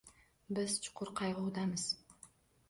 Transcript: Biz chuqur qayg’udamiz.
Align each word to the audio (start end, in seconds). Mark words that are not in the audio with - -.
Biz 0.59 0.77
chuqur 0.87 1.11
qayg’udamiz. 1.19 1.85